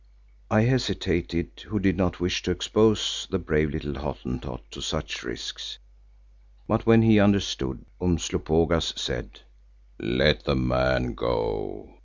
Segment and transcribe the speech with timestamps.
[0.49, 5.77] I hesitated who did not wish to expose the brave little Hottentot to such risks.
[6.67, 9.41] But when he understood, Umslopogaas said,
[9.99, 11.93] "Let the man go.